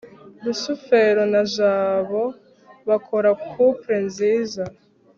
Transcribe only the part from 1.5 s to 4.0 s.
jabo bakora couple